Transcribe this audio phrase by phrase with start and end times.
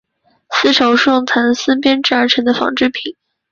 [0.49, 3.15] 丝绸是用蚕丝编制而成的纺织品。